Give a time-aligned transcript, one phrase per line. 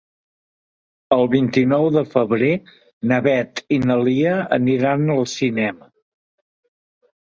[1.17, 2.51] El vint-i-nou de febrer
[3.13, 5.97] na Beth i na Lia aniran al cinema.